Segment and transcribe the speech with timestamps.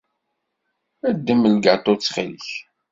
[1.15, 2.35] Ddem lgaṭu ttxil.